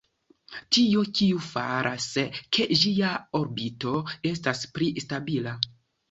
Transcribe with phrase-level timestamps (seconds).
[0.75, 2.07] Tio, kiu faras,
[2.57, 3.11] ke ĝia
[3.41, 3.93] orbito
[4.31, 5.55] estas pli stabila.